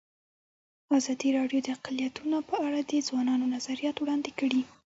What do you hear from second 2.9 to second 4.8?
ځوانانو نظریات وړاندې کړي.